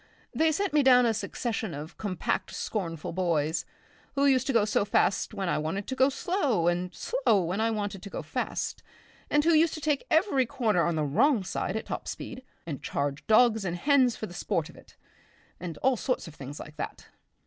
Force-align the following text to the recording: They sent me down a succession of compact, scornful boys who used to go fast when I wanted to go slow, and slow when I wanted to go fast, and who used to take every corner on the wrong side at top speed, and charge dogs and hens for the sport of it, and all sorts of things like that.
They 0.33 0.51
sent 0.51 0.73
me 0.73 0.81
down 0.81 1.05
a 1.05 1.13
succession 1.13 1.75
of 1.75 1.95
compact, 1.95 2.55
scornful 2.55 3.13
boys 3.13 3.65
who 4.15 4.25
used 4.25 4.47
to 4.47 4.51
go 4.53 4.65
fast 4.65 5.31
when 5.35 5.47
I 5.47 5.59
wanted 5.59 5.85
to 5.85 5.95
go 5.95 6.09
slow, 6.09 6.67
and 6.67 6.91
slow 6.91 7.43
when 7.43 7.61
I 7.61 7.69
wanted 7.69 8.01
to 8.01 8.09
go 8.09 8.23
fast, 8.23 8.81
and 9.29 9.43
who 9.43 9.53
used 9.53 9.75
to 9.75 9.79
take 9.79 10.07
every 10.09 10.47
corner 10.47 10.85
on 10.87 10.95
the 10.95 11.03
wrong 11.05 11.43
side 11.43 11.75
at 11.75 11.85
top 11.85 12.07
speed, 12.07 12.41
and 12.65 12.81
charge 12.81 13.27
dogs 13.27 13.63
and 13.63 13.77
hens 13.77 14.15
for 14.15 14.25
the 14.25 14.33
sport 14.33 14.69
of 14.69 14.75
it, 14.75 14.95
and 15.59 15.77
all 15.83 15.97
sorts 15.97 16.27
of 16.27 16.33
things 16.33 16.59
like 16.59 16.77
that. 16.77 17.05